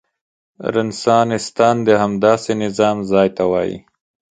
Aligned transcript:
رنسانستان 0.73 1.75
د 1.87 1.89
همداسې 2.03 2.51
نظام 2.63 2.97
ځای 3.11 3.27
ته 3.37 3.43
وايي. 3.51 3.77